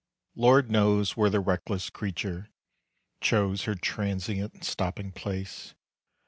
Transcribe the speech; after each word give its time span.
Lord 0.33 0.71
knows 0.71 1.15
where 1.15 1.29
the 1.29 1.39
reckless 1.39 1.91
creature 1.91 2.49
Chose 3.21 3.65
her 3.65 3.75
transient 3.75 4.63
stopping 4.63 5.11
place! 5.11 5.75